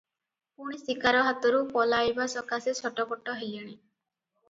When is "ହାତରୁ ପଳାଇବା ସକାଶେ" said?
1.27-2.77